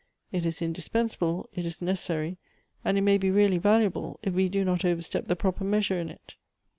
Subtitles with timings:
[0.31, 2.39] It is indispensable, it is necessary,
[2.83, 6.09] and it may be really valuable, if we do not overstep the proper measure in
[6.09, 6.33] it.